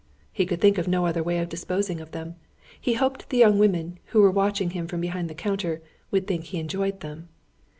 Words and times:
He 0.31 0.47
could 0.47 0.59
think 0.59 0.79
of 0.79 0.87
no 0.87 1.05
other 1.05 1.21
way 1.21 1.37
of 1.37 1.47
disposing 1.49 2.01
of 2.01 2.09
them. 2.09 2.33
He 2.81 2.95
hoped 2.95 3.29
the 3.29 3.37
young 3.37 3.59
women 3.59 3.99
who 4.05 4.21
were 4.23 4.31
watching 4.31 4.71
him 4.71 4.87
from 4.87 4.99
behind 4.99 5.29
the 5.29 5.35
counter, 5.35 5.79
would 6.09 6.25
think 6.25 6.45
he 6.45 6.57
enjoyed 6.57 7.01
them. 7.01 7.29